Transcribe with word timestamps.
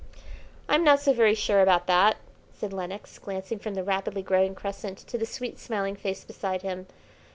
"I'm 0.67 0.83
not 0.83 0.99
so 0.99 1.13
very 1.13 1.35
sure 1.35 1.61
about 1.61 1.85
that," 1.85 2.17
said 2.57 2.73
Lenox, 2.73 3.19
glancing 3.19 3.59
from 3.59 3.75
the 3.75 3.83
rapidly 3.83 4.23
growing 4.23 4.55
crescent, 4.55 4.97
to 4.97 5.15
the 5.15 5.27
sweet, 5.27 5.59
smiling 5.59 5.95
face 5.95 6.23
beside 6.23 6.63
him. 6.63 6.87